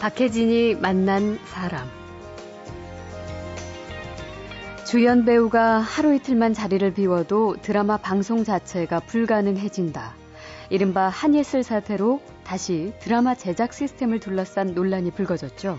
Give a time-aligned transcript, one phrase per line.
[0.00, 1.88] 박혜진이 만난 사람.
[4.86, 10.14] 주연 배우가 하루 이틀만 자리를 비워도 드라마 방송 자체가 불가능해진다.
[10.70, 15.78] 이른바 한예슬 사태로 다시 드라마 제작 시스템을 둘러싼 논란이 불거졌죠.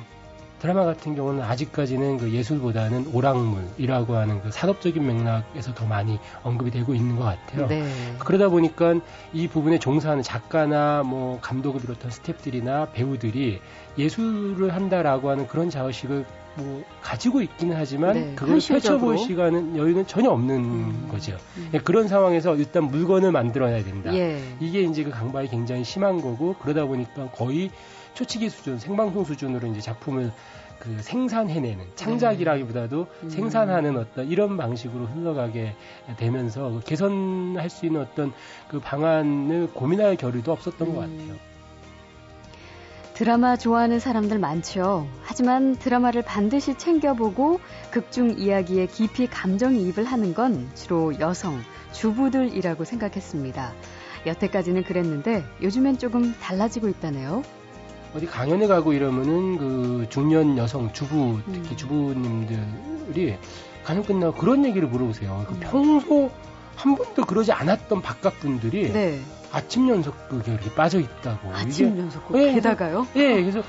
[0.60, 6.94] 드라마 같은 경우는 아직까지는 그 예술보다는 오락물이라고 하는 그 산업적인 맥락에서 더 많이 언급이 되고
[6.94, 7.68] 있는 것 같아요.
[7.68, 7.86] 네.
[8.20, 8.96] 그러다 보니까
[9.34, 13.62] 이 부분에 종사하는 작가나 뭐 감독을 비롯한 스탭들이나 배우들이
[13.98, 16.26] 예술을 한다라고 하는 그런 자의식을
[16.60, 21.38] 뭐 가지고 있기는 하지만 네, 그걸 펼쳐볼 시간은 여유는 전혀 없는 음, 거죠.
[21.58, 21.70] 음.
[21.74, 24.14] 예, 그런 상황에서 일단 물건을 만들어내야 된다.
[24.14, 24.42] 예.
[24.60, 27.72] 이게 이제 그 강박이 굉장히 심한 거고 그러다 보니까 거의
[28.14, 30.32] 초치기 수준, 생방송 수준으로 이제 작품을
[30.80, 33.30] 그 생산해내는 창작이라기보다도 음.
[33.30, 35.76] 생산하는 어떤 이런 방식으로 흘러가게
[36.18, 38.32] 되면서 그 개선할 수 있는 어떤
[38.70, 40.96] 그 방안을 고민할 겨를도 없었던 음.
[40.96, 41.49] 것 같아요.
[43.20, 45.06] 드라마 좋아하는 사람들 많죠.
[45.24, 47.60] 하지만 드라마를 반드시 챙겨보고
[47.92, 51.60] 극중 이야기에 깊이 감정이입을 하는 건 주로 여성,
[51.92, 53.74] 주부들이라고 생각했습니다.
[54.26, 57.44] 여태까지는 그랬는데 요즘엔 조금 달라지고 있다네요.
[58.16, 61.76] 어디 강연에 가고 이러면은 그 중년 여성 주부 특히 음.
[61.76, 63.38] 주부님들이
[63.84, 65.44] 강연 끝나고 그런 얘기를 물어보세요.
[65.46, 65.60] 그 음.
[65.60, 66.32] 평소
[66.78, 69.20] 한 번도 그러지 않았던 바깥 분들이 네.
[69.52, 71.52] 아침 연속극에 이렇게 빠져 있다고.
[71.54, 73.08] 아침 연속극 예, 게다가요?
[73.16, 73.62] 예, 그래서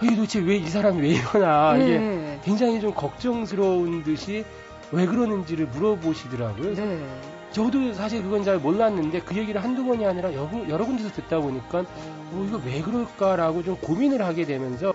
[0.00, 1.84] 이게 도대체 왜 이 사람이 왜 이러나 네.
[1.84, 4.44] 이게 굉장히 좀 걱정스러운 듯이
[4.92, 6.74] 왜 그러는지를 물어보시더라고요.
[6.74, 7.06] 네.
[7.50, 11.80] 저도 사실 그건 잘 몰랐는데 그 얘기를 한두 번이 아니라 여러, 여러 군데서 듣다 보니까
[11.80, 14.92] 어, 이거 왜 그럴까라고 좀 고민을 하게 되면서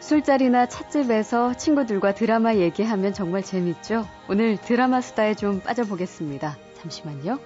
[0.00, 4.06] 술자리나 찻집에서 친구들과 드라마 얘기하면 정말 재밌죠?
[4.28, 6.56] 오늘 드라마 수다에 좀 빠져보겠습니다.
[6.80, 7.38] 잠시만요.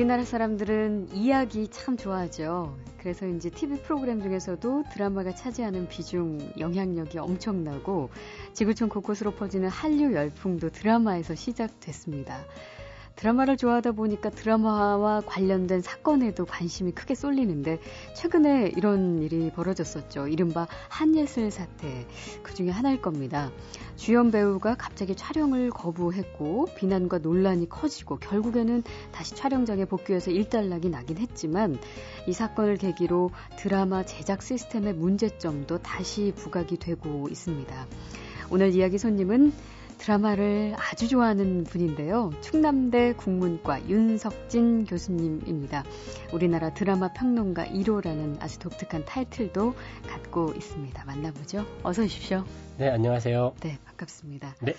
[0.00, 2.74] 우리나라 사람들은 이야기 참 좋아하죠.
[2.96, 8.08] 그래서 이제 TV 프로그램 중에서도 드라마가 차지하는 비중, 영향력이 엄청나고
[8.54, 12.46] 지구촌 곳곳으로 퍼지는 한류 열풍도 드라마에서 시작됐습니다.
[13.20, 17.78] 드라마를 좋아하다 보니까 드라마와 관련된 사건에도 관심이 크게 쏠리는데
[18.16, 20.28] 최근에 이런 일이 벌어졌었죠.
[20.28, 22.06] 이른바 한예슬 사태
[22.42, 23.50] 그 중에 하나일 겁니다.
[23.96, 28.82] 주연 배우가 갑자기 촬영을 거부했고 비난과 논란이 커지고 결국에는
[29.12, 31.78] 다시 촬영장에 복귀해서 일단락이 나긴 했지만
[32.26, 37.86] 이 사건을 계기로 드라마 제작 시스템의 문제점도 다시 부각이 되고 있습니다.
[38.50, 39.52] 오늘 이야기 손님은
[40.00, 42.32] 드라마를 아주 좋아하는 분인데요.
[42.40, 45.84] 충남대 국문과 윤석진 교수님입니다.
[46.32, 49.74] 우리나라 드라마 평론가 1호라는 아주 독특한 타이틀도
[50.08, 51.04] 갖고 있습니다.
[51.04, 51.66] 만나보죠.
[51.82, 52.44] 어서 오십시오.
[52.78, 53.54] 네, 안녕하세요.
[53.60, 54.56] 네, 반갑습니다.
[54.62, 54.74] 네.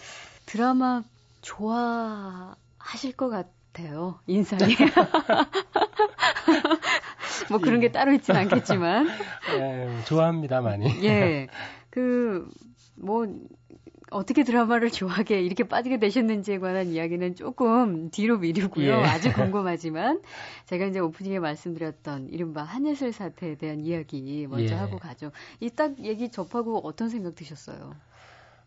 [0.48, 1.04] 드라마
[1.42, 4.20] 좋아하실 것 같아요.
[4.26, 4.74] 인상이.
[7.52, 9.06] 뭐 그런 게 따로 있진 않겠지만.
[9.56, 11.04] 네, 좋아합니다, 많이.
[11.04, 11.48] 예.
[11.92, 12.50] 그,
[12.96, 13.28] 뭐,
[14.12, 18.86] 어떻게 드라마를 좋아하게 이렇게 빠지게 되셨는지에 관한 이야기는 조금 뒤로 미루고요.
[18.86, 18.94] 예.
[19.04, 20.22] 아주 궁금하지만
[20.66, 24.78] 제가 이제 오프닝에 말씀드렸던 이른바 한예슬 사태에 대한 이야기 먼저 예.
[24.78, 25.32] 하고 가죠.
[25.60, 27.96] 이 딱 얘기 접하고 어떤 생각 드셨어요?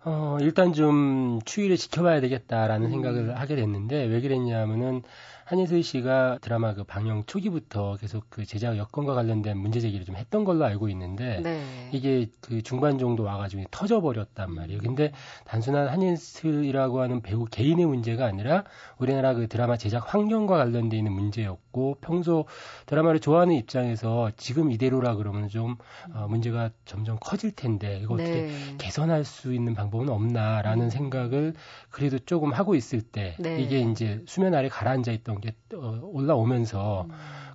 [0.06, 2.90] 어, 일단 좀 추이를 지켜봐야 되겠다라는 음.
[2.90, 5.02] 생각을 하게 됐는데 왜 그랬냐면은
[5.44, 10.44] 한예슬 씨가 드라마 그 방영 초기부터 계속 그 제작 여건과 관련된 문제 제기를 좀 했던
[10.44, 11.62] 걸로 알고 있는데 네.
[11.92, 14.80] 이게 그 중반 정도 와가지고 터져 버렸단 말이에요.
[14.80, 15.12] 근데
[15.44, 18.64] 단순한 한예슬이라고 하는 배우 개인의 문제가 아니라
[18.98, 22.46] 우리나라 그 드라마 제작 환경과 관련돼 있는 문제였고 평소
[22.86, 25.76] 드라마를 좋아하는 입장에서 지금 이대로라 그러면 좀
[26.14, 28.74] 어, 문제가 점점 커질 텐데 이거 어떻게 네.
[28.78, 30.90] 개선할 수 있는 방법은 없나라는 음.
[30.90, 31.54] 생각을
[31.90, 33.60] 그래도 조금 하고 있을 때 네.
[33.60, 37.10] 이게 이제 수면 아래 가라앉아 있던 이런 게 어, 올라오면서 음.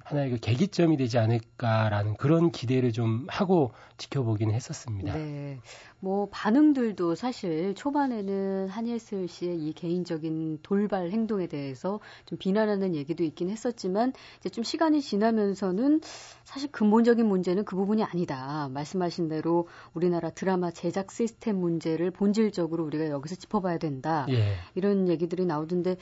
[0.10, 5.14] 하나의 그 계기점이 되지 않을까라는 그런 기대를 좀 하고 지켜보기는 했었습니다.
[5.14, 5.60] 네.
[6.00, 13.52] 뭐 반응들도 사실 초반에는 한예슬 씨의 이 개인적인 돌발 행동에 대해서 좀 비난하는 얘기도 있긴
[13.52, 16.02] 했었지만 이제 좀 시간이 지나면서는
[16.44, 18.68] 사실 근본적인 문제는 그 부분이 아니다.
[18.74, 24.26] 말씀하신 대로 우리나라 드라마 제작 시스템 문제를 본질적으로 우리가 여기서 짚어봐야 된다.
[24.30, 24.56] 예.
[24.74, 25.98] 이런 얘기들이 나오던데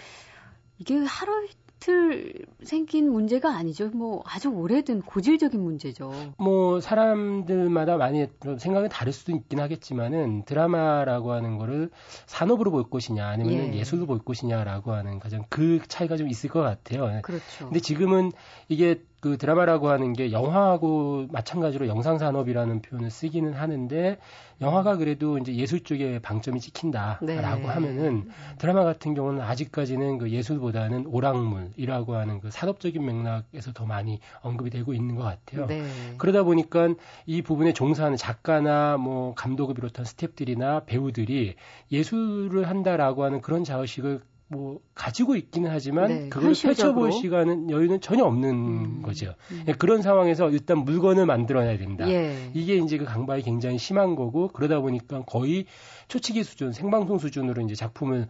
[0.80, 1.48] 이게 하루
[1.78, 3.90] 이틀 생긴 문제가 아니죠.
[3.90, 6.12] 뭐 아주 오래된 고질적인 문제죠.
[6.38, 8.28] 뭐 사람들마다 많이
[8.58, 11.90] 생각이 다를 수도 있긴 하겠지만은 드라마라고 하는 거를
[12.26, 13.80] 산업으로 볼 것이냐 아니면 예.
[13.80, 17.22] 예술로 볼 것이냐라고 하는 가장 그 차이가 좀 있을 것 같아요.
[17.22, 17.66] 그렇죠.
[17.66, 18.32] 근데 지금은
[18.68, 24.18] 이게 그 드라마라고 하는 게 영화하고 마찬가지로 영상 산업이라는 표현을 쓰기는 하는데
[24.62, 27.42] 영화가 그래도 이제 예술 쪽에 방점이 찍힌다라고 네.
[27.42, 28.30] 하면은
[28.60, 34.94] 드라마 같은 경우는 아직까지는 그 예술보다는 오락물이라고 하는 그 산업적인 맥락에서 더 많이 언급이 되고
[34.94, 35.66] 있는 것 같아요.
[35.66, 35.84] 네.
[36.18, 36.90] 그러다 보니까
[37.26, 41.56] 이 부분에 종사하는 작가나 뭐 감독을 비롯한 스탭들이나 배우들이
[41.92, 48.24] 예술을 한다라고 하는 그런 자의식을 뭐 가지고 있기는 하지만 네, 그걸 펼쳐볼 시간은 여유는 전혀
[48.24, 49.36] 없는 음, 거죠.
[49.52, 49.66] 음.
[49.68, 52.10] 예, 그런 상황에서 일단 물건을 만들어내야 된다.
[52.10, 52.50] 예.
[52.54, 55.66] 이게 이제 그 강박이 굉장히 심한 거고 그러다 보니까 거의
[56.08, 58.28] 초치기 수준, 생방송 수준으로 이제 작품을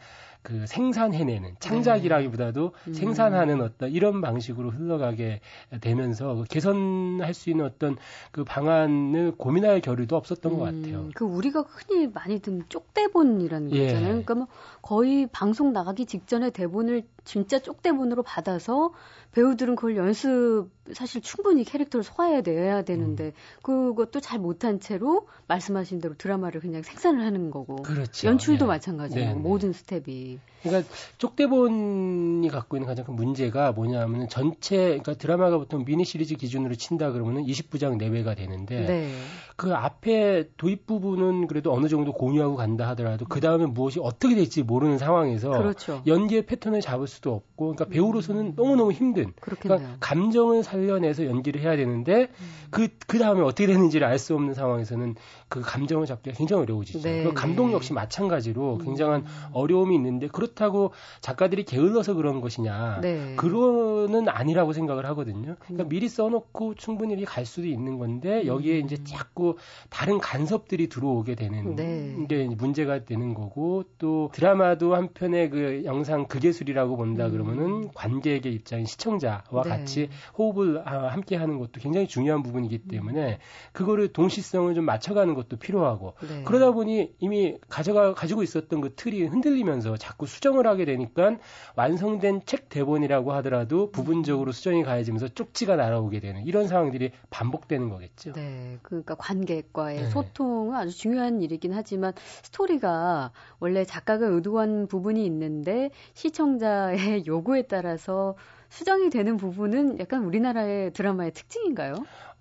[0.47, 2.89] 그 생산해내는 창작이라기보다도 네.
[2.89, 2.93] 음.
[2.93, 5.41] 생산하는 어떤 이런 방식으로 흘러가게
[5.81, 7.97] 되면서 그 개선할 수 있는 어떤
[8.31, 10.57] 그 방안을 고민할 겨를도 없었던 음.
[10.57, 11.09] 것 같아요.
[11.15, 13.87] 그 우리가 흔히 많이 듣는 쪽대본이라는 거 예.
[13.87, 14.07] 있잖아요.
[14.07, 14.47] 그러니까 뭐
[14.81, 18.93] 거의 방송 나가기 직전에 대본을 진짜 쪽대본으로 받아서
[19.33, 23.31] 배우들은 그걸 연습 사실 충분히 캐릭터를 소화해야 돼야 되는데 음.
[23.61, 28.27] 그것도 잘 못한 채로 말씀하신 대로 드라마를 그냥 생산을 하는 거고 그렇죠.
[28.27, 28.67] 연출도 네.
[28.67, 29.33] 마찬가지고 네, 네.
[29.33, 36.05] 모든 스텝이 그러니까 쪽대본이 갖고 있는 가장 큰 문제가 뭐냐하면 전체 그러니까 드라마가 보통 미니
[36.05, 39.11] 시리즈 기준으로 친다 그러면은 20부작 내외가 되는데 네.
[39.55, 44.63] 그 앞에 도입 부분은 그래도 어느 정도 공유하고 간다 하더라도 그 다음에 무엇이 어떻게 될지
[44.63, 46.01] 모르는 상황에서 그렇죠.
[46.07, 48.55] 연기의 패턴을 잡을 수도 없고 그러니까 배우로서는 음.
[48.55, 49.79] 너무 너무 힘든 그렇겠네요.
[49.79, 52.29] 그러니까 감정을 살려내서 연기를 해야 되는데
[52.69, 52.87] 그그 음.
[53.07, 55.15] 그 다음에 어떻게 되는지를 알 수 없는 상황에서는
[55.47, 57.01] 그 감정을 잡기가 굉장히 어려워지죠.
[57.01, 57.23] 네.
[57.23, 59.27] 그 감동 역시 마찬가지로 굉장한 음.
[59.53, 60.91] 어려움이 있는데 그렇다고
[61.21, 63.35] 작가들이 게을러서 그런 것이냐 네.
[63.35, 65.55] 그거는 아니라고 생각을 하거든요.
[65.59, 65.89] 그러니까 음.
[65.89, 69.55] 미리 써놓고 충분히 갈 수도 있는 건데 여기에 이제 자꾸
[69.89, 72.25] 다른 간섭들이 들어오게 되는 네.
[72.27, 77.31] 게 문제가 되는 거고 또 드라마도 한편의 그 영상 극예술이라고 본다 음.
[77.31, 79.69] 그러면은 관객의 입장인 시청자와 네.
[79.69, 83.39] 같이 호흡을 함께 하는 것도 굉장히 중요한 부분이기 때문에
[83.71, 86.43] 그거를 동시성을 좀 맞춰가는 것도 필요하고 네.
[86.43, 91.37] 그러다 보니 이미 가져가 가지고 있었던 그 틀이 흔들리면서 자꾸 수정을 하게 되니까
[91.75, 98.33] 완성된 책 대본이라고 하더라도 부분적으로 수정이 가해지면서 쪽지가 날아오게 되는 이런 상황들이 반복되는 거겠죠.
[98.33, 100.09] 네, 그러니까 관 관객과의 네.
[100.09, 102.13] 소통은 아주 중요한 일이긴 하지만
[102.43, 106.96] 스토리가 원래 작가가 의도한 부분이 있는데 시청자의
[107.27, 108.35] 요구에 따라서
[108.69, 111.95] 수정이 되는 부분은 약간 우리나라의 드라마의 특징인가요?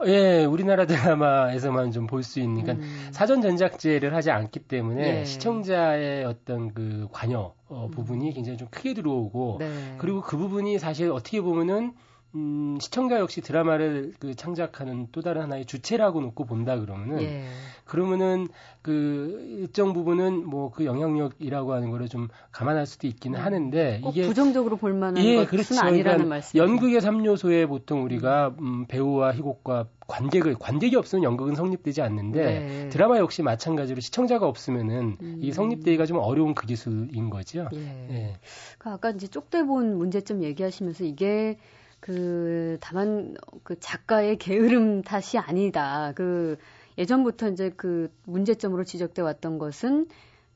[0.06, 3.08] 예, 우리나라 드라마에서만 좀 볼 수 있는, 그러니까 음.
[3.12, 5.24] 사전 전작제를 하지 않기 때문에 예.
[5.24, 8.34] 시청자의 어떤 그 관여 어, 부분이 음.
[8.34, 9.94] 굉장히 좀 크게 들어오고, 네.
[9.98, 11.94] 그리고 그 부분이 사실 어떻게 보면은
[12.36, 17.44] 음, 시청자 역시 드라마를 그 창작하는 또 다른 하나의 주체라고 놓고 본다 그러면은 예.
[17.84, 18.48] 그러면은
[18.82, 23.44] 그 일정 부분은 뭐 그 영향력이라고 하는 거를 좀 감안할 수도 있기는 음.
[23.44, 25.74] 하는데 이게 부정적으로 볼 만한 예, 것은 그렇죠.
[25.80, 26.58] 아니라는 그러니까 말씀.
[26.58, 32.88] 연극의 3요소에 보통 우리가 음, 배우와 희곡과 관객을 관객이 없으면 연극은 성립되지 않는데 네.
[32.90, 35.38] 드라마 역시 마찬가지로 시청자가 없으면은 음.
[35.40, 37.68] 이 성립되기가 좀 어려운 그 기술인 거죠.
[37.74, 37.78] 예.
[38.10, 38.36] 예.
[38.78, 41.58] 그 아까 이제 쪽대본 문제점 얘기하시면서 이게
[42.06, 46.12] 그 다만 그 작가의 게으름 탓이 아니다.
[46.14, 46.56] 그
[46.98, 50.06] 예전부터 이제 그 문제점으로 지적돼 왔던 것은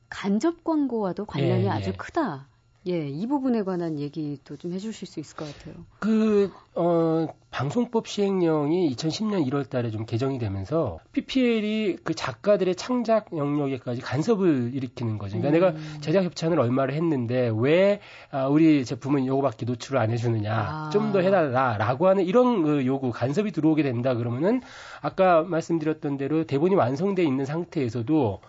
[0.09, 1.93] 간접 광고와도 관련이 예, 아주 예.
[1.93, 2.47] 크다.
[2.87, 5.75] 예, 이 부분에 관한 얘기도 좀 해주실 수 있을 것 같아요.
[5.99, 14.01] 그, 어, 방송법 시행령이 2010년 1월 달에 좀 개정이 되면서 PPL이 그 작가들의 창작 영역에까지
[14.01, 15.37] 간섭을 일으키는 거죠.
[15.39, 15.75] 그러니까 음.
[15.75, 17.99] 내가 제작 협찬을 얼마를 했는데 왜
[18.31, 20.53] 아, 우리 제품은 요거밖에 노출을 안 해주느냐.
[20.53, 20.89] 아.
[20.91, 24.61] 좀더 해달라라고 하는 이런 그 요구, 간섭이 들어오게 된다 그러면은
[25.01, 28.39] 아까 말씀드렸던 대로 대본이 완성돼 있는 상태에서도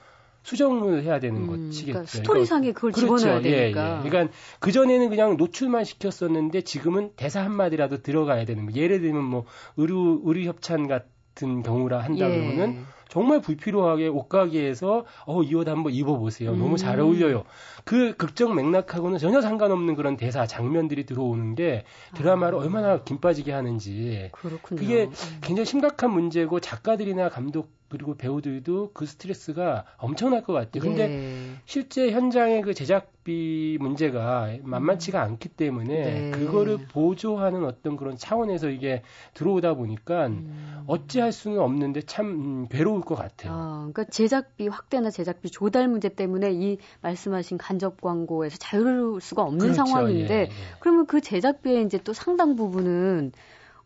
[0.42, 1.92] 수정을 해야 되는 음, 것이겠죠.
[1.92, 3.16] 그러니까 스토리상에 그걸 그렇죠.
[3.18, 4.00] 집어넣어야 되니까.
[4.02, 4.08] 예, 예.
[4.08, 8.72] 그러니까 그 전에는 그냥 노출만 시켰었는데 지금은 대사 한 마디라도 들어가야 되는 거.
[8.75, 9.44] 예를 들면 뭐
[9.76, 12.37] 의류 의류 협찬 같은 경우라 한다 예.
[12.37, 16.56] 그러면은 정말 불필요하게 옷가게에서 어, 이 옷 한번 입어보세요.
[16.56, 17.04] 너무 잘 음.
[17.04, 17.44] 어울려요.
[17.84, 21.84] 그 극적 맥락하고는 전혀 상관없는 그런 대사 장면들이 들어오는 게
[22.14, 22.62] 드라마를 아.
[22.62, 24.30] 얼마나 김 빠지게 하는지.
[24.32, 24.80] 그렇군요.
[24.80, 25.12] 그게 음.
[25.42, 30.82] 굉장히 심각한 문제고 작가들이나 감독 그리고 배우들도 그 스트레스가 엄청날 것 같아요.
[30.82, 31.56] 근데 예.
[31.66, 35.32] 실제 현장의 그 제작비 문제가 만만치가 음.
[35.32, 36.30] 않기 때문에 네.
[36.30, 39.02] 그거를 보조하는 어떤 그런 차원에서 이게
[39.34, 40.84] 들어오다 보니까 음.
[40.87, 43.52] 어찌할 수는 없는데 참 음, 괴로울 것 같아요.
[43.52, 49.58] 아, 그러니까 제작비 확대나 제작비 조달 문제 때문에 이 말씀하신 간접 광고에서 자유로울 수가 없는
[49.58, 49.84] 그렇죠.
[49.84, 50.49] 상황인데 예, 예.
[50.80, 53.32] 그러면 그 제작비의 이제 또 상당 부분은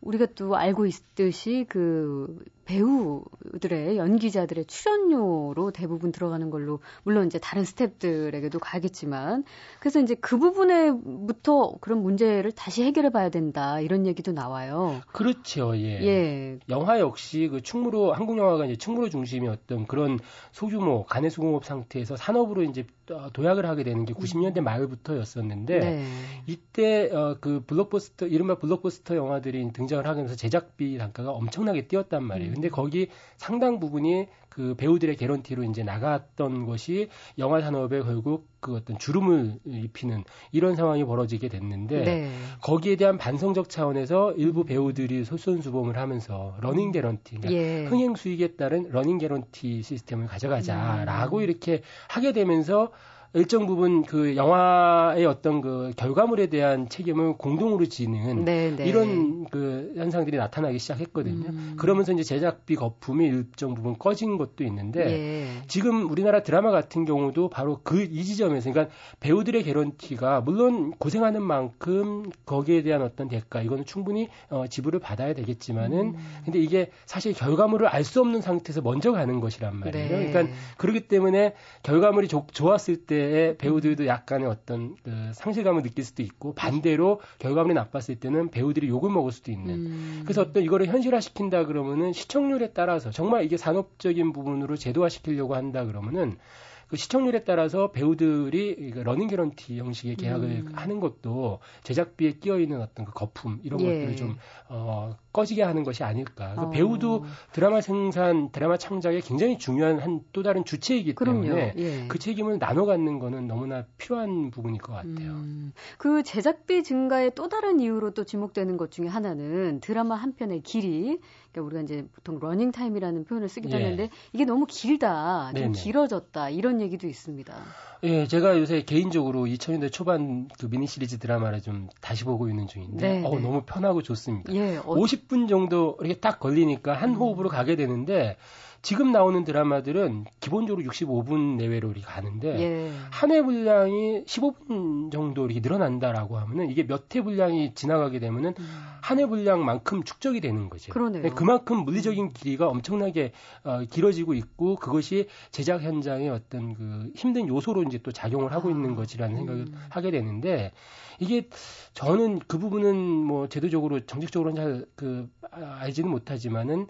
[0.00, 8.58] 우리가 또 알고 있듯이 그 배우들의 연기자들의 출연료로 대부분 들어가는 걸로 물론 이제 다른 스탭들에게도
[8.60, 9.44] 가겠지만
[9.80, 15.00] 그래서 이제 그 부분에부터 그런 문제를 다시 해결해 봐야 된다 이런 얘기도 나와요.
[15.12, 15.76] 그렇죠.
[15.76, 16.02] 예.
[16.02, 16.58] 예.
[16.68, 20.18] 영화 역시 그 충무로 한국 영화가 이제 충무로 중심이었던 그런
[20.52, 22.84] 소규모 간의 수공업 상태에서 산업으로 이제
[23.32, 26.04] 도약을 하게 되는 게 90년대 말부터였었는데 네.
[26.46, 32.55] 이때 어, 그 블록버스터 이른바 블록버스터 영화들이 등장을 하면서 제작비 단가가 엄청나게 뛰었단 말이에요.
[32.56, 32.62] 음.
[32.62, 38.98] 근데 거기 상당 부분이 그 배우들의 개런티로 이제 나갔던 것이 영화 산업에 결국 그 어떤
[38.98, 42.30] 주름을 입히는 이런 상황이 벌어지게 됐는데 네.
[42.62, 47.84] 거기에 대한 반성적 차원에서 일부 배우들이 솔선수범을 하면서 러닝 개런티, 그러니까 예.
[47.84, 51.42] 흥행 수익에 따른 러닝 개런티 시스템을 가져가자라고 음.
[51.42, 52.90] 이렇게 하게 되면서
[53.36, 58.76] 일정 부분 그 영화의 어떤 그 결과물에 대한 책임을 공동으로 지는 네네.
[58.76, 58.86] 네.
[58.86, 61.50] 이런 그 현상들이 나타나기 시작했거든요.
[61.50, 61.74] 음.
[61.76, 65.62] 그러면서 이제 제작비 거품이 일정 부분 꺼진 것도 있는데 예.
[65.68, 72.30] 지금 우리나라 드라마 같은 경우도 바로 그 이 지점에서 그러니까 배우들의 개런티가 물론 고생하는 만큼
[72.46, 76.16] 거기에 대한 어떤 대가 이거는 충분히 어, 지불을 받아야 되겠지만은 음.
[76.44, 80.08] 근데 이게 사실 결과물을 알 수 없는 상태에서 먼저 가는 것이란 말이에요.
[80.08, 80.30] 네.
[80.30, 86.22] 그러니까 그렇기 때문에 결과물이 조, 좋았을 때 때에 배우들도 약간의 어떤 그 상실감을 느낄 수도
[86.22, 89.74] 있고 반대로 결과물이 나빴을 때는 배우들이 욕을 먹을 수도 있는.
[89.74, 90.20] 음.
[90.24, 95.84] 그래서 어떤 이거를 현실화 시킨다 그러면은 시청률에 따라서 정말 이게 산업적인 부분으로 제도화 시키려고 한다
[95.84, 96.38] 그러면은
[96.88, 100.72] 그 시청률에 따라서 배우들이 러닝 개런티 형식의 계약을 음.
[100.74, 103.86] 하는 것도 제작비에 끼어 있는 어떤 그 거품 이런 예.
[103.86, 104.36] 것들을 좀
[104.68, 106.54] 어, 꺼지게 하는 것이 아닐까.
[106.54, 106.70] 그 어.
[106.70, 112.08] 배우도 드라마 생산, 드라마 창작에 굉장히 중요한 한 또 다른 주체이기 때문에 예.
[112.08, 115.32] 그 책임을 나눠 갖는 거는 너무나 필요한 부분일 것 같아요.
[115.32, 115.72] 음.
[115.98, 121.20] 그 제작비 증가의 또 다른 이유로 또 지목되는 것 중에 하나는 드라마 한 편의 길이
[121.56, 123.82] 그러니까 우리가 이제 보통 러닝 타임이라는 표현을 쓰기도 예.
[123.84, 125.72] 하는데 이게 너무 길다, 좀 네네.
[125.72, 127.54] 길어졌다 이런 얘기도 있습니다.
[128.02, 133.22] 예, 제가 요새 개인적으로 2000년대 초반 그 미니 시리즈 드라마를 좀 다시 보고 있는 중인데,
[133.24, 134.52] 어, 너무 편하고 좋습니다.
[134.54, 134.82] 예, 어...
[134.84, 137.14] 50분 정도 이렇게 딱 걸리니까 한 음.
[137.16, 138.36] 호흡으로 가게 되는데,
[138.82, 142.92] 지금 나오는 드라마들은 기본적으로 65분 내외로 이렇게 가는데 예.
[143.10, 148.96] 한회 분량이 15분 정도 이렇게 늘어난다라고 하면은 이게 몇 회 분량이 지나가게 되면은 음.
[149.00, 150.92] 한회 분량만큼 축적이 되는 거죠.
[150.92, 151.22] 그러네요.
[151.22, 153.32] 네, 그만큼 물리적인 길이가 엄청나게
[153.64, 158.70] 어, 길어지고 있고 그것이 제작 현장의 어떤 그 힘든 요소로 이제 또 작용을 하고 아.
[158.70, 159.74] 있는 것이라는 생각을 음.
[159.88, 160.72] 하게 되는데
[161.18, 161.48] 이게
[161.94, 166.86] 저는 그 부분은 뭐 제도적으로 정책적으로는 잘 그 알지는 못하지만은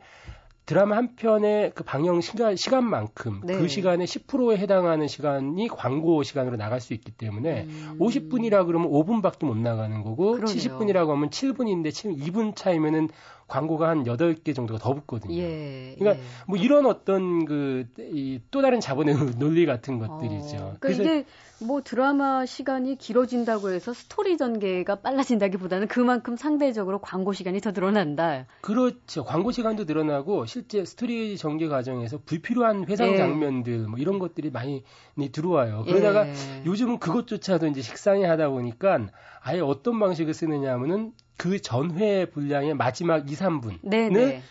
[0.64, 3.56] 드라마 한 편의 그 방영 시간, 시간만큼 네.
[3.56, 7.98] 그 시간에 10%에 해당하는 시간이 광고 시간으로 나갈 수 있기 때문에 음.
[8.00, 10.56] 50분이라 그러면 5분밖에 못 나가는 거고 그러네요.
[10.56, 13.08] 70분이라고 하면 7분인데 2분 차이면은
[13.48, 15.34] 광고가 한 8개 정도가 더 붙거든요.
[15.36, 16.26] 예, 그러니까 예.
[16.46, 17.86] 뭐 이런 어떤 그
[18.50, 20.56] 또 다른 자본의 논리 같은 것들이죠.
[20.56, 21.26] 어, 그러니까 이게
[21.60, 28.46] 뭐 드라마 시간이 길어진다고 해서 스토리 전개가 빨라진다기보다는 그만큼 상대적으로 광고 시간이 더 늘어난다.
[28.60, 29.24] 그렇죠.
[29.24, 33.16] 광고 시간도 늘어나고 실제 스토리 전개 과정에서 불필요한 회상 예.
[33.16, 34.82] 장면들 뭐 이런 것들이 많이
[35.32, 35.84] 들어와요.
[35.84, 36.34] 그러다가 예.
[36.66, 39.08] 요즘은 그것조차도 이제 식상해 하다 보니까
[39.40, 44.42] 아예 어떤 방식을 쓰느냐 하면은 그 전회 분량의 마지막 2, 3분을 네네.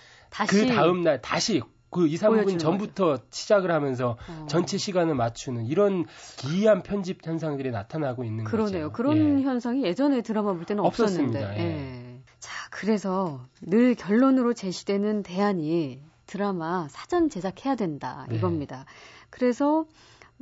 [0.47, 3.23] 그 다음 날 다시 그 2, 3분 전부터 거죠.
[3.29, 4.45] 시작을 하면서 어.
[4.49, 8.89] 전체 시간을 맞추는 이런 기이한 편집 현상들이 나타나고 있는 그러네요.
[8.89, 8.93] 거죠.
[8.93, 9.43] 그런 예.
[9.43, 11.39] 현상이 예전에 드라마 볼 때는 없었는데.
[11.39, 11.57] 없었습니다.
[11.57, 11.63] 예.
[11.63, 12.21] 예.
[12.39, 18.35] 자, 그래서 늘 결론으로 제시되는 대안이 드라마 사전 제작해야 된다 네.
[18.35, 18.85] 이겁니다.
[19.29, 19.85] 그래서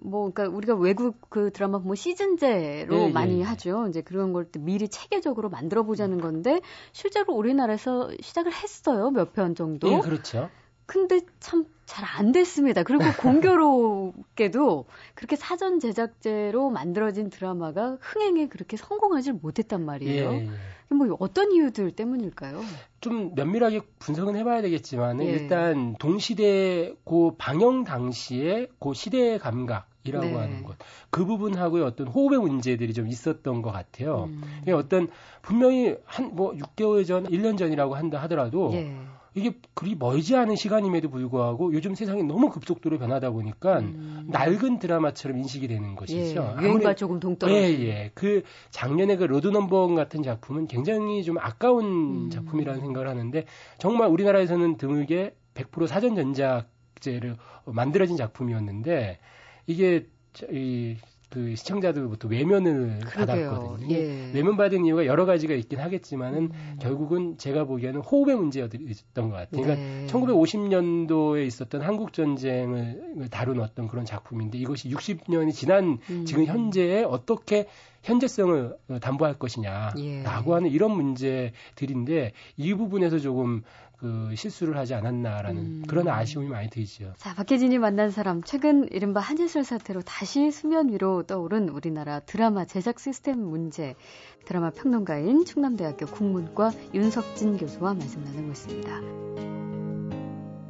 [0.03, 3.87] 뭐, 그러니까 우리가 외국 그 드라마 보면 시즌제로 예, 예 많이 예, 하죠.
[3.87, 6.59] 이제 그런 걸 미리 체계적으로 만들어 보자는 건데
[6.91, 9.09] 실제로 우리나라에서 시작을 했어요.
[9.11, 9.91] 몇 편 정도.
[9.91, 10.49] 예, 그렇죠.
[10.85, 12.83] 근데 참 잘 안 됐습니다.
[12.83, 20.31] 그리고 공교롭게도 그렇게 사전 제작제로 만들어진 드라마가 흥행에 그렇게 성공하지 못했단 말이에요.
[20.33, 20.95] 예, 예.
[20.95, 22.61] 뭐 어떤 이유들 때문일까요?
[23.01, 25.25] 좀 면밀하게 분석은 해봐야 되겠지만 예.
[25.25, 30.33] 일단 동시대 고 방영 당시에 고 시대의 감각 이라고 네.
[30.35, 30.75] 하는 것.
[31.09, 34.25] 그 부분하고의 어떤 호흡의 문제들이 좀 있었던 것 같아요.
[34.29, 34.73] 음.
[34.73, 35.07] 어떤
[35.41, 38.95] 분명히 한 뭐 6개월 전, 1년 전이라고 한다 하더라도 예.
[39.35, 44.27] 이게 그리 멀지 않은 시간임에도 불구하고 요즘 세상이 너무 급속도로 변하다 보니까 음.
[44.29, 46.55] 낡은 드라마처럼 인식이 되는 것이죠.
[46.59, 47.61] 예, 유행과 조금 동떨어진.
[47.61, 48.11] 예, 예.
[48.13, 52.29] 그 작년에 그 로드 넘버원 같은 작품은 굉장히 좀 아까운 음.
[52.29, 53.45] 작품이라는 생각을 하는데
[53.79, 59.19] 정말 우리나라에서는 드물게 100% 사전 전작제를 만들어진 작품이었는데
[59.67, 60.07] 이게
[60.51, 60.97] 이
[61.33, 63.49] 그 시청자들부터 외면을 그러게요.
[63.49, 63.95] 받았거든요.
[63.95, 64.31] 예.
[64.35, 66.77] 외면 받은 이유가 여러 가지가 있긴 하겠지만은 음.
[66.79, 68.79] 결국은 제가 보기에는 호흡의 문제였던
[69.15, 69.47] 것 같아요.
[69.49, 70.05] 그러니까 네.
[70.11, 76.25] 1950년도에 있었던 한국 전쟁을 다룬 어떤 그런 작품인데 이것이 60년이 지난 음.
[76.25, 77.65] 지금 현재에 어떻게
[78.03, 80.23] 현재성을 담보할 것이냐라고 예.
[80.53, 83.63] 하는 이런 문제들인데 이 부분에서 조금
[84.03, 85.83] 그 실수를 하지 않았나라는 음.
[85.87, 87.13] 그런 아쉬움이 많이 들죠.
[87.15, 92.99] 자, 박혜진이 만난 사람, 최근 이른바 한예슬 사태로 다시 수면 위로 떠오른 우리나라 드라마 제작
[92.99, 93.95] 시스템 문제,
[94.43, 98.91] 드라마 평론가인 충남대학교 국문과 윤석진 교수와 말씀 나누고 있습니다.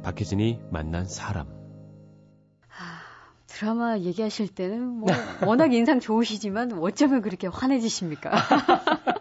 [0.04, 1.48] 박혜진이 만난 사람.
[2.68, 3.00] 아,
[3.48, 5.08] 드라마 얘기하실 때는 뭐
[5.44, 8.30] 워낙 인상 좋으시지만 어쩌면 그렇게 환해지십니까?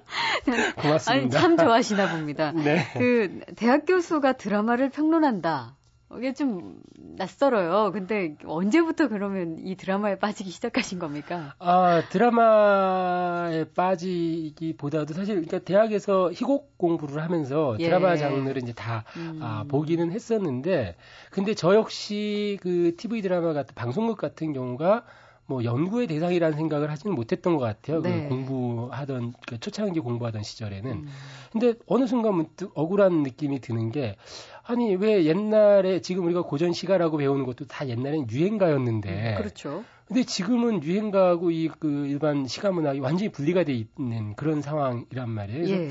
[0.77, 1.11] 고맙습니다.
[1.11, 2.51] 아니, 참 좋아하시나 봅니다.
[2.55, 2.85] 네.
[2.93, 5.75] 그 대학 교수가 드라마를 평론한다.
[6.17, 7.91] 이게 좀 낯설어요.
[7.91, 11.55] 근데 언제부터 그러면 이 드라마에 빠지기 시작하신 겁니까?
[11.59, 17.85] 아, 드라마에 빠지기보다도 사실 그러니까 대학에서 희곡 공부를 하면서 예.
[17.85, 19.39] 드라마 장르를 이제 다 음.
[19.41, 20.95] 아, 보기는 했었는데
[21.31, 25.03] 근데 저 역시 그 TV 드라마 같은 방송국 같은 경우가
[25.45, 28.01] 뭐 연구의 대상이라는 생각을 하지는 못했던 것 같아요.
[28.01, 28.23] 네.
[28.23, 30.91] 그 공부하던 그 초창기 공부하던 시절에는.
[30.91, 31.07] 음.
[31.51, 34.15] 근데 어느 순간 문득 억울한 느낌이 드는 게
[34.63, 39.83] 아니 왜 옛날에 지금 우리가 고전 시가라고 배우는 것도 다 옛날엔 유행가였는데 그렇죠.
[40.07, 45.65] 근데 지금은 유행가하고 이 그 일반 시가 문학이 완전히 분리가 돼 있는 그런 상황이란 말이에요.
[45.65, 45.89] 그래서 예.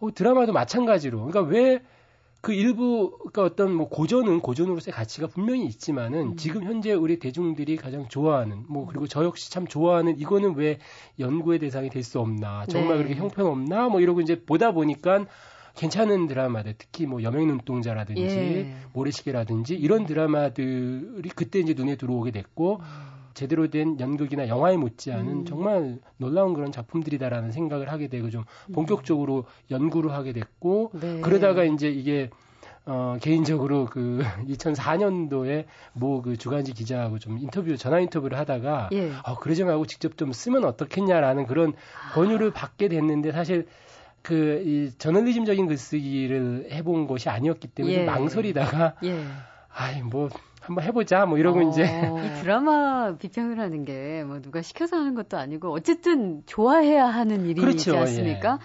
[0.00, 1.24] 어, 드라마도 마찬가지로.
[1.24, 1.82] 그러니까 왜
[2.40, 6.36] 그 일부 그러니까 어떤 뭐 고전은 고전으로서의 가치가 분명히 있지만은 음.
[6.36, 10.78] 지금 현재 우리 대중들이 가장 좋아하는 뭐 그리고 저 역시 참 좋아하는 이거는 왜
[11.18, 13.02] 연구의 대상이 될 수 없나 정말 네.
[13.02, 15.26] 그렇게 형편없나 뭐 이러고 이제 보다 보니까
[15.74, 18.76] 괜찮은 드라마들 특히 뭐 여명 눈동자라든지 예.
[18.92, 22.80] 모래시계라든지 이런 드라마들이 그때 이제 눈에 들어오게 됐고
[23.38, 25.44] 제대로 된 연극이나 영화에 못지않은 음.
[25.44, 31.20] 정말 놀라운 그런 작품들이다라는 생각을 하게 되고 좀 본격적으로 연구를 하게 됐고 네.
[31.20, 32.30] 그러다가 이제 이게
[32.84, 34.18] 어 개인적으로 그
[34.48, 39.12] 2004년도에 뭐 그 주간지 기자하고 좀 인터뷰 전화 인터뷰를 하다가 예.
[39.24, 41.74] 어 그러정하고 직접 좀 쓰면 어떻겠냐라는 그런
[42.14, 43.68] 권유를 받게 됐는데 사실
[44.22, 48.06] 그 이 저널리즘적인 글쓰기를 해본 것이 아니었기 때문에 좀 예.
[48.06, 49.24] 망설이다가 예.
[49.72, 50.28] 아이 뭐
[50.68, 51.86] 한번 해보자 뭐 이러고 어, 이제 이
[52.42, 58.58] 드라마 비평이라는 게 뭐 누가 시켜서 하는 것도 아니고 어쨌든 좋아해야 하는 일이지 그렇죠, 않습니까?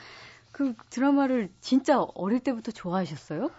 [0.51, 3.49] 그 드라마를 진짜 어릴 때부터 좋아하셨어요?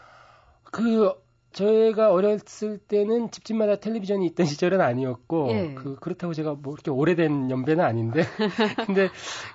[0.65, 1.13] 그
[1.55, 5.75] 저희가 어렸을 때는 집집마다 텔레비전이 있던 시절은 아니었고 예.
[5.75, 8.25] 그 그렇다고 제가 뭐 이렇게 오래된 연배는 아닌데
[8.87, 9.09] 근데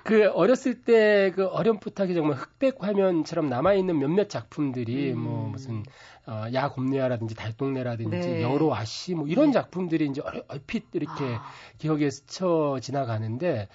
[0.04, 5.20] 그 어렸을 때 그 어렴풋하게 정말 흑백 화면처럼 남아 있는 몇몇 작품들이 음.
[5.20, 5.84] 뭐 무슨
[6.26, 8.42] 어, 야 곰내야라든지 달동네라든지 네.
[8.42, 11.42] 여로 아씨 뭐 이런 작품들이 이제 얼- 얼핏 이렇게 아,
[11.78, 13.68] 기억에 스쳐 지나가는데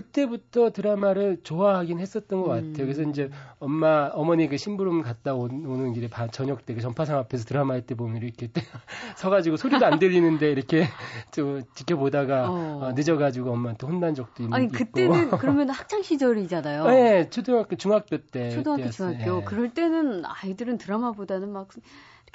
[0.00, 2.66] 그때부터 드라마를 좋아하긴 했었던 것 같아요.
[2.68, 2.74] 음.
[2.76, 7.16] 그래서 이제 엄마 어머니 그 심부름 갔다 오- 오는 길에 밤 저녁 때 그 전파상
[7.18, 8.50] 앞에서 드라마 할 때 보면 이렇게
[9.16, 10.84] 서가지고 소리도 안 들리는데 이렇게
[11.32, 12.54] 저 지켜보다가 어.
[12.82, 14.76] 어, 늦어가지고 엄마한테 혼난 적도 있는 아니 있고.
[14.76, 16.84] 그때는 그러면 학창 시절이잖아요.
[16.88, 19.12] 네, 초등학교 중학교 때 초등학교, 때였어요.
[19.18, 19.38] 중학교.
[19.40, 19.44] 예.
[19.44, 21.68] 그럴 때는 아이들은 드라마보다는 막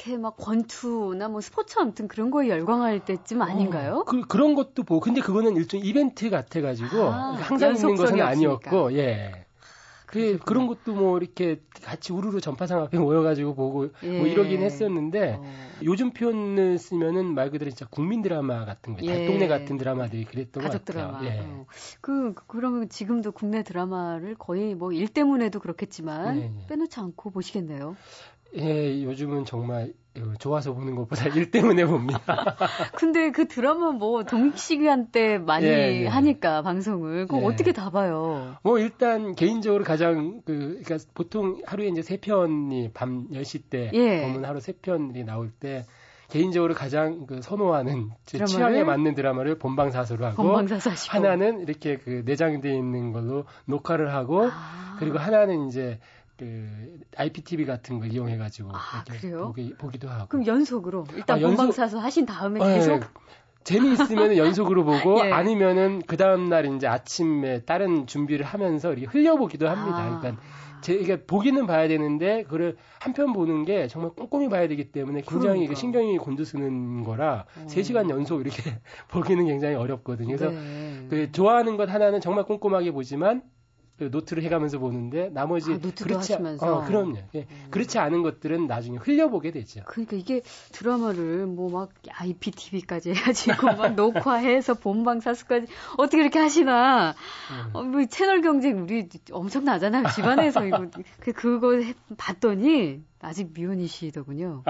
[0.02, 4.04] 이렇게 막 권투나 뭐 스포츠 아무튼 그런 거에 열광할 때쯤 아닌가요?
[4.06, 8.94] 그, 그런 것도 보고 근데 그거는 일종 이벤트 같아 가지고 아, 항상 있는 것은 아니었고
[8.94, 9.46] 예.
[10.08, 10.46] 그 그러셨구나.
[10.46, 14.18] 그런 것도 뭐 이렇게 같이 우르르 전파상 앞에 모여가지고 보고 예.
[14.18, 15.44] 뭐 이러긴 했었는데 어.
[15.84, 19.08] 요즘 표현을 쓰면은 말 그대로 진짜 국민 드라마 같은 거, 예.
[19.08, 21.12] 달동네 같은 드라마들이 그랬던 가족 것 같아요.
[21.14, 21.26] 드라마.
[21.26, 21.40] 예.
[21.42, 21.66] 어.
[22.02, 26.66] 그 그- 그러면 지금도 국내 드라마를 거의 뭐 일 때문에도 그렇겠지만 네, 네.
[26.68, 27.96] 빼놓지 않고 보시겠네요.
[28.58, 32.22] 예, 요즘은 정말 어, 좋아서 보는 것보다 일 때문에 봅니다.
[32.98, 36.08] 근데 그 드라마 뭐 동시간대 많이 예, 예.
[36.08, 37.46] 하니까 방송을 그럼 예.
[37.46, 38.58] 어떻게 다 봐요?
[38.62, 44.22] 뭐 일단 개인적으로 가장 그 그러니까 보통 하루에 이제 세 편이 밤 10시 때 예.
[44.22, 45.86] 보면 하루 세 편이 나올 때
[46.30, 48.44] 개인적으로 가장 그 선호하는 제?
[48.44, 54.96] 취향에 맞는 드라마를 본방사수로 하고 본방사수하시고 하나는 이렇게 그 내장돼 있는 걸로 녹화를 하고 아.
[55.00, 56.00] 그리고 하나는 이제
[56.42, 56.68] 그
[57.18, 59.04] IPTV 같은 걸 이용해 가지고 아?
[59.44, 63.04] 보기, 보기도 하고 그럼 연속으로 일단 아, 연속- 본방사수 하신 다음에 예, 계속
[63.64, 65.32] 재미있으면 연속으로 보고 예.
[65.32, 69.98] 아니면은 그 다음 날 이제 아침에 다른 준비를 하면서 이렇게 흘려보기도 합니다.
[70.00, 70.20] 아.
[70.20, 70.42] 그러니까
[70.82, 75.60] 제 이게 보기는 봐야 되는데 그걸 한편 보는 게 정말 꼼꼼히 봐야 되기 때문에 굉장히
[75.60, 75.76] 그러니까.
[75.76, 77.66] 신경이 곤두서는 거라 어.
[77.68, 78.64] 3시간 연속 이렇게
[79.10, 80.36] 보기는 굉장히 어렵거든요.
[80.36, 81.06] 그래서 네.
[81.08, 83.52] 그 좋아하는 것 하나는 정말 꼼꼼하게 보지만 그
[84.10, 87.18] 노트를 해가면서 보는데 나머지 아, 그렇지 하시면서 어, 그럼요.
[87.36, 87.48] 예.
[87.50, 87.68] 음.
[87.72, 89.82] 그렇지 않은 것들은 나중에 흘려보게 되죠.
[89.86, 97.12] 그러니까 이게 드라마를 뭐 막 IPTV까지 해가지고 막 녹화해서 본방 사수까지 어떻게 이렇게 하시나?
[97.12, 97.70] 음.
[97.74, 100.88] 어, 뭐 채널 경쟁 우리 엄청나잖아요 집안에서 이거
[101.20, 104.64] 그 그거 해, 봤더니 아직 미혼이시더군요.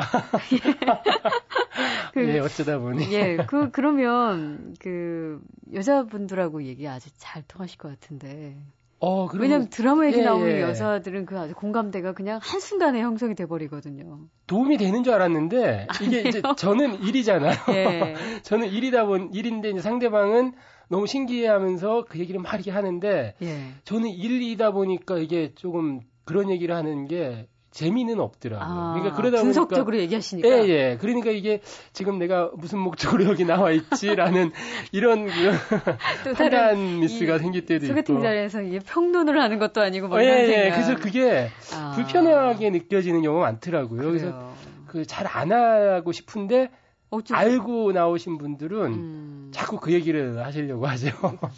[2.14, 3.12] 그, 예, 어쩌다 보니.
[3.14, 5.42] 예, 그, 그러면, 그,
[5.74, 8.58] 여자분들하고 얘기 아주 잘 통하실 것 같은데.
[9.04, 10.62] 어, 그럼, 왜냐면 드라마 얘기 예, 나오는 예.
[10.62, 14.28] 여자들은 그 아주 공감대가 그냥 한순간에 형성이 돼버리거든요.
[14.46, 16.28] 도움이 되는 줄 알았는데, 이게 아니에요?
[16.28, 17.56] 이제 저는 일이잖아요.
[17.74, 18.16] 예.
[18.44, 20.54] 저는 일이다 본, 일인데 이제 상대방은
[20.88, 23.58] 너무 신기해 하면서 그 얘기를 막 이렇게 하는데, 예.
[23.86, 28.68] 저는 일이다 보니까 이게 조금 그런 얘기를 하는 게 재미는 없더라고요.
[28.70, 30.48] 아, 그러니까 그러다 분석적으로 보니까 얘기하시니까.
[30.48, 30.98] 예, 예.
[31.00, 31.62] 그러니까 이게
[31.94, 34.52] 지금 내가 무슨 목적으로 여기 나와 있지라는
[34.92, 38.24] 이런 그 판단 미스가 생길 때도 소개팅 있고.
[38.24, 40.70] 자리에서 이게 평론을 하는 것도 아니고 뭐 어, 예, 예.
[40.72, 41.94] 그래서 그게 아.
[41.96, 43.98] 불편하게 느껴지는 경우가 많더라고요.
[44.02, 44.12] 그래요.
[44.12, 44.52] 그래서
[44.88, 46.70] 그 잘 안 하고 싶은데
[47.10, 47.36] 어쩌...
[47.36, 49.52] 알고 나오신 분들은 음...
[49.54, 51.10] 자꾸 그 얘기를 하시려고 하죠.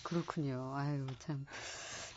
[0.04, 0.74] 그렇군요.
[0.76, 1.46] 아유, 참.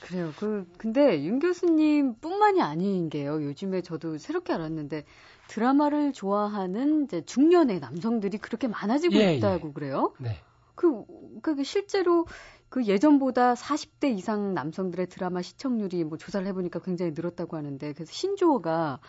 [0.01, 0.33] 그래요.
[0.39, 3.43] 그 근데 윤 교수님뿐만이 아닌 게요.
[3.43, 5.05] 요즘에 저도 새롭게 알았는데
[5.49, 9.73] 드라마를 좋아하는 이제 중년의 남성들이 그렇게 많아지고 예, 있다고 예.
[9.73, 10.13] 그래요.
[10.19, 10.41] 네.
[10.75, 11.05] 그,
[11.43, 12.27] 그 실제로
[12.69, 19.01] 그 예전보다 40대 이상 남성들의 드라마 시청률이 뭐 조사를 해보니까 굉장히 늘었다고 하는데 그래서 신조어가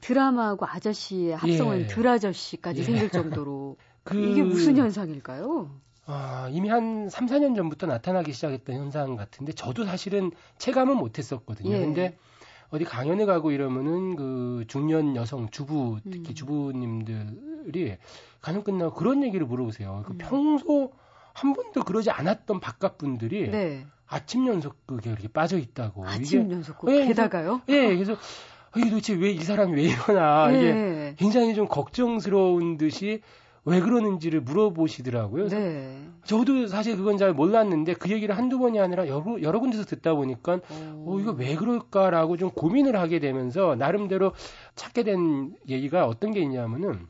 [0.00, 1.86] 드라마하고 아저씨의 합성은 예.
[1.86, 2.84] 드라저씨까지 예.
[2.84, 4.16] 생길 정도로 그...
[4.16, 5.70] 이게 무슨 현상일까요?
[6.06, 11.74] 아, 이미 한 3, 4년 전부터 나타나기 시작했던 현상 같은데 저도 사실은 체감은 못 했었거든요.
[11.74, 11.80] 예.
[11.80, 12.16] 근데
[12.70, 16.34] 어디 강연에 가고 이러면은 그 중년 여성 주부 특히 음.
[16.34, 17.96] 주부님들이
[18.40, 20.04] 강연 끝나고 그런 얘기를 물어보세요.
[20.06, 20.18] 그 음.
[20.18, 20.92] 평소
[21.32, 23.86] 한 번도 그러지 않았던 바깥 분들이 네.
[24.06, 26.06] 아침 연속극에 이렇게 빠져 있다고.
[26.06, 27.62] 아침 연속극 예, 게다가요?
[27.68, 30.58] 예, 그래서 아, 이게 도대체 왜 이 사람이 왜 이러나 예.
[30.58, 33.22] 이게 굉장히 좀 걱정스러운 듯이
[33.66, 35.48] 왜 그러는지를 물어보시더라고요.
[35.48, 36.08] 네.
[36.24, 40.60] 저도 사실 그건 잘 몰랐는데 그 얘기를 한두 번이 아니라 여러, 여러 군데서 듣다 보니까
[40.70, 44.32] 어, 이거 왜 그럴까라고 좀 고민을 하게 되면서 나름대로
[44.76, 47.08] 찾게 된 얘기가 어떤 게 있냐면은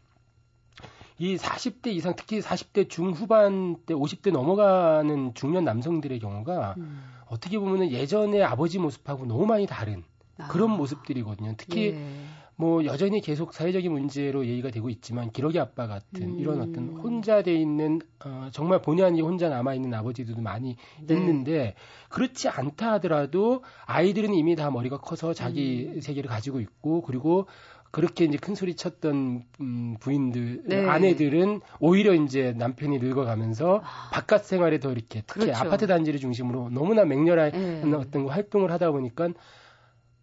[1.19, 7.03] 이 40대 이상 특히 40대 중후반 때 50대 넘어가는 중년 남성들의 경우가 음.
[7.27, 10.05] 어떻게 보면은 예전의 아버지 모습하고 너무 많이 다른
[10.38, 10.49] 아.
[10.49, 11.55] 그런 모습들이거든요.
[11.59, 12.07] 특히 예.
[12.59, 16.38] 뭐 여전히 계속 사회적인 문제로 얘기가 되고 있지만 기러기 아빠 같은 음.
[16.38, 21.14] 이런 어떤 혼자 돼 있는 어, 정말 본의 아니게 혼자 남아 있는 아버지들도 많이 네.
[21.14, 21.75] 있는데
[22.09, 26.01] 그렇지 않다 하더라도 아이들은 이미 다 머리가 커서 자기 음.
[26.01, 27.47] 세계를 가지고 있고 그리고
[27.90, 30.87] 그렇게 이제 큰 소리 쳤던 음, 부인들 네.
[30.87, 34.11] 아내들은 오히려 이제 남편이 늙어가면서 아.
[34.12, 35.64] 바깥 생활에 더 이렇게 특히 그렇죠.
[35.64, 37.97] 아파트 단지를 중심으로 너무나 맹렬한 네.
[37.97, 39.29] 어떤 활동을 하다 보니까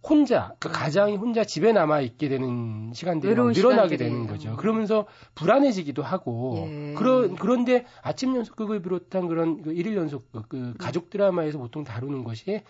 [0.07, 4.57] 혼자 그 가장이 혼자 집에 남아 있게 되는 시간들이 늘어나게 되는 거죠.
[4.57, 6.93] 그러면서 불안해지기도 하고 예.
[6.93, 12.61] 그런 그런데 아침 연속극을 비롯한 그런 그 일일 연속극 그 가족 드라마에서 보통 다루는 것이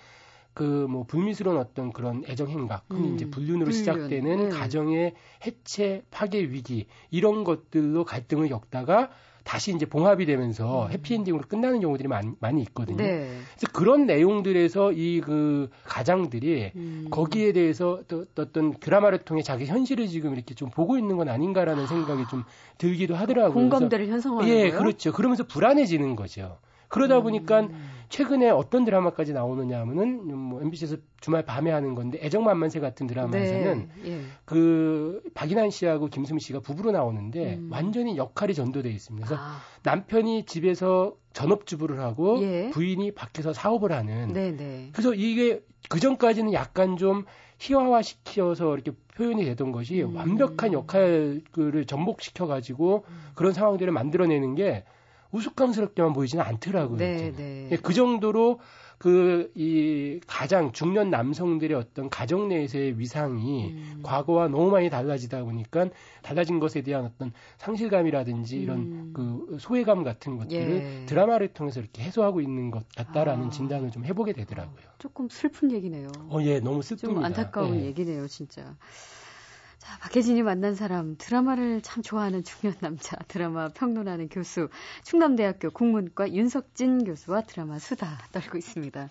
[0.53, 3.73] 그뭐 불미스러운 어떤 그런 애정 행각, 음, 이제 불륜으로 불륜.
[3.73, 4.49] 시작되는 네.
[4.49, 5.15] 가정의
[5.45, 9.09] 해체, 파괴 위기 이런 것들로 갈등을 겪다가
[9.43, 10.91] 다시 이제 봉합이 되면서 음.
[10.91, 12.97] 해피엔딩으로 끝나는 경우들이 많이, 많이 있거든요.
[12.97, 13.27] 네.
[13.57, 17.07] 그래서 그런 내용들에서 이 그 가장들이 음.
[17.09, 21.29] 거기에 대해서 또, 또 어떤 드라마를 통해 자기 현실을 지금 이렇게 좀 보고 있는 건
[21.29, 22.43] 아닌가라는 생각이 좀
[22.77, 23.53] 들기도 하더라고요.
[23.53, 24.77] 공감대를 형성하는 예, 거예요?
[24.77, 25.13] 그렇죠.
[25.13, 26.57] 그러면서 불안해지는 거죠.
[26.93, 27.23] 그러다 음.
[27.23, 27.67] 보니까
[28.09, 34.11] 최근에 어떤 드라마까지 나오느냐 하면은 뭐 MBC에서 주말 밤에 하는 건데 애정만만세 같은 드라마에서는 네.
[34.11, 34.21] 예.
[34.45, 37.69] 그 박인환 씨하고 김수미 씨가 부부로 나오는데 음.
[37.71, 39.25] 완전히 역할이 전도돼 있습니다.
[39.25, 39.61] 그래서 아.
[39.81, 42.69] 남편이 집에서 전업주부를 하고 예.
[42.69, 44.27] 부인이 밖에서 사업을 하는.
[44.31, 44.57] 네네.
[44.57, 44.89] 네.
[44.91, 47.25] 그래서 이게 그 전까지는 약간 좀
[47.57, 50.15] 희화화 시켜서 이렇게 표현이 되던 것이 음.
[50.15, 51.41] 완벽한 역할을
[51.87, 53.31] 전복시켜 가지고 음.
[53.33, 54.83] 그런 상황들을 만들어내는 게
[55.33, 56.97] 우스꽝스럽게만 보이지는 않더라고요.
[56.97, 57.69] 네, 네.
[57.71, 58.59] 예, 그 정도로
[58.97, 63.99] 그 이 가장 중년 남성들의 어떤 가정 내에서의 위상이 음.
[64.01, 65.89] 과거와 너무 많이 달라지다 보니까
[66.21, 69.11] 달라진 것에 대한 어떤 상실감이라든지 이런 음.
[69.13, 71.05] 그 소외감 같은 것들을 예.
[71.05, 73.49] 드라마를 통해서 이렇게 해소하고 있는 것 같다라는 아.
[73.49, 74.83] 진단을 좀 해보게 되더라고요.
[74.99, 76.07] 조금 슬픈 얘기네요.
[76.29, 76.99] 어, 예, 너무 슬픕니다.
[76.99, 77.85] 좀 안타까운 예.
[77.85, 78.75] 얘기네요, 진짜.
[79.83, 84.69] 자, 박혜진이 만난 사람, 드라마를 참 좋아하는 중년 남자, 드라마 평론하는 교수,
[85.03, 89.09] 충남대학교 국문과 윤석진 교수와 드라마 수다 떨고 있습니다.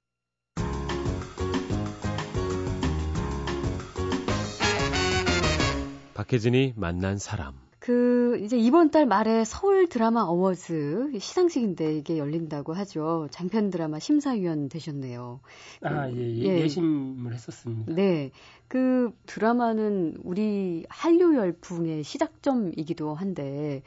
[6.14, 7.71] 박혜진이 만난 사람.
[7.82, 13.26] 그 이제 이번 달 말에 서울 드라마 어워즈 시상식인데 이게 열린다고 하죠.
[13.32, 15.40] 장편 드라마 심사위원 되셨네요.
[15.82, 16.68] 아, 예, 예, 예.
[16.68, 17.92] 심을 했었습니다.
[17.92, 18.30] 네.
[18.68, 23.82] 그 드라마는 우리 한류 열풍의 시작점이기도 한데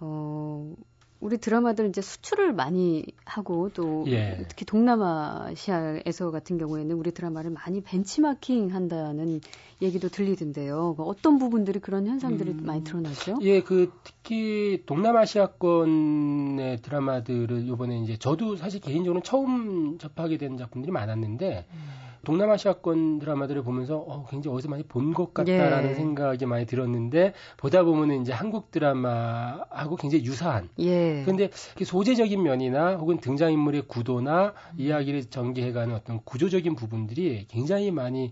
[0.00, 0.74] 어
[1.20, 4.44] 우리 드라마들 이제 수출을 많이 하고 또 예.
[4.48, 9.40] 특히 동남아시아에서 같은 경우에는 우리 드라마를 많이 벤치마킹 한다는
[9.82, 10.94] 얘기도 들리던데요.
[10.96, 13.38] 그 어떤 부분들이 그런 현상들이 음, 많이 드러나죠?
[13.42, 21.66] 예, 그 특히 동남아시아권의 드라마들을 이번에 이제 저도 사실 개인적으로 처음 접하게 된 작품들이 많았는데
[21.72, 21.98] 음.
[22.24, 25.94] 동남아시아권 드라마들을 보면서 어, 굉장히 어디서 많이 본 것 같다라는 예.
[25.94, 30.68] 생각이 많이 들었는데 보다 보면은 이제 한국 드라마하고 굉장히 유사한.
[30.78, 31.22] 예.
[31.24, 31.50] 그런데
[31.82, 34.80] 소재적인 면이나 혹은 등장인물의 구도나 음.
[34.80, 38.30] 이야기를 전개해가는 어떤 구조적인 부분들이 굉장히 많이 예,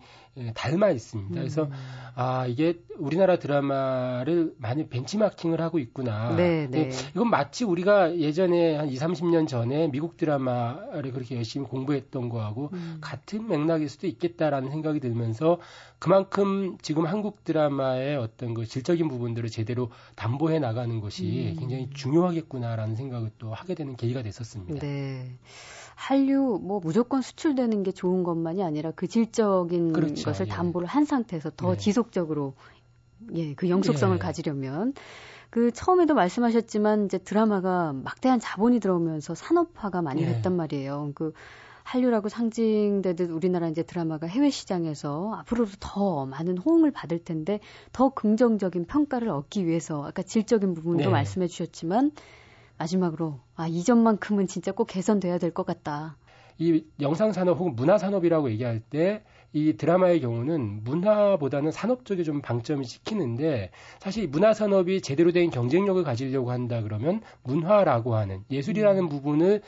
[0.55, 1.35] 닮아 있습니다.
[1.35, 1.73] 그래서 음.
[2.15, 6.35] 아 이게 우리나라 드라마를 많이 벤치마킹을 하고 있구나.
[6.37, 6.91] 네, 네.
[7.15, 12.99] 이건 마치 우리가 예전에 한 2, 30년 전에 미국 드라마를 그렇게 열심히 공부했던 거하고 음.
[13.01, 15.59] 같은 맥락일 수도 있겠다라는 생각이 들면서
[15.99, 21.59] 그만큼 지금 한국 드라마의 어떤 그 질적인 부분들을 제대로 담보해 나가는 것이 음.
[21.59, 24.81] 굉장히 중요하겠구나라는 생각을 또 하게 되는 계기가 됐었습니다.
[24.81, 25.39] 네.
[25.97, 30.27] 한류 뭐 무조건 수출되는 게 좋은 것만이 아니라 그 질적인 그렇죠.
[30.27, 30.51] 것을 예.
[30.51, 31.79] 담보를 한 상태에서 더 네.
[31.79, 32.55] 지속적으로
[33.35, 34.19] 예, 그 영속성을 예.
[34.19, 34.93] 가지려면
[35.49, 40.27] 그 처음에도 말씀하셨지만 이제 드라마가 막대한 자본이 들어오면서 산업화가 많이 예.
[40.27, 41.13] 됐단 말이에요.
[41.15, 41.33] 그
[41.83, 47.61] 한류라고 상징되듯 우리나라 이제 드라마가 해외 시장에서 앞으로도 더 많은 호응을 받을 텐데
[47.93, 51.11] 더 긍정적인 평가를 얻기 위해서 아까 질적인 부분도 네.
[51.11, 52.11] 말씀해 주셨지만
[52.79, 56.17] 마지막으로 아, 이 점만큼은 진짜 꼭 개선돼야 될 것 같다.
[56.59, 59.23] 이 영상 산업 혹은 문화 산업이라고 얘기할 때
[59.57, 66.03] 이 드라마의 경우는 문화보다는 산업 쪽에 좀 방점이 찍히는데 사실 문화 산업이 제대로 된 경쟁력을
[66.05, 69.09] 가지려고 한다 그러면 문화라고 하는 예술이라는 음.
[69.09, 69.63] 부분을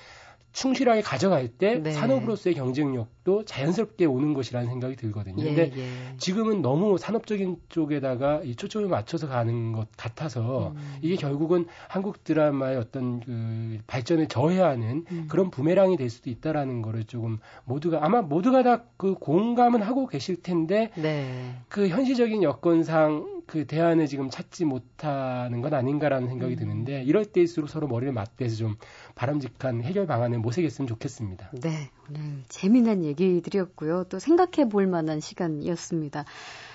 [0.52, 1.92] 충실하게 가져갈 때 네.
[1.92, 5.42] 산업으로서의 경쟁력도 자연스럽게 오는 것이라는 생각이 들거든요.
[5.44, 6.16] 예, 근데 예.
[6.18, 10.98] 지금은 너무 산업적인 쪽에다가 이 초점을 맞춰서 가는 것 같아서 음.
[11.02, 15.26] 이게 결국은 한국 드라마의 어떤 그 발전을 저해하는 음.
[15.28, 20.42] 그런 부메랑이 될 수도 있다라는 거를 조금 모두가 아마 모두가 다 그 공감은 하고 계실
[20.42, 21.54] 텐데 네.
[21.68, 26.58] 그 현실적인 여건상 그 대안을 지금 찾지 못하는 건 아닌가라는 생각이 음.
[26.58, 28.76] 드는데 이럴 때일수록 서로 머리를 맞대서 좀
[29.14, 31.50] 바람직한 해결 방안을 모색했으면 좋겠습니다.
[31.62, 34.04] 네, 오늘 재미난 얘기들이었고요.
[34.10, 36.26] 또 생각해 볼 만한 시간이었습니다.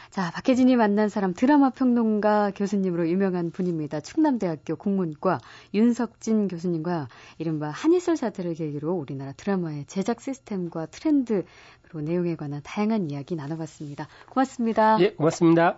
[0.10, 4.00] 자, 박혜진이 만난 사람 드라마 평론가 교수님으로 유명한 분입니다.
[4.00, 5.40] 충남대학교 국문과
[5.76, 7.08] 윤석진 교수님과
[7.38, 11.46] 이른바 한이슬 사태를 계기로 우리나라 드라마의 제작 시스템과 트렌드
[11.84, 14.08] 그리고 내용에 관한 다양한 이야기 나눠봤습니다.
[14.30, 15.00] 고맙습니다.
[15.02, 15.78] 예, 고맙습니다.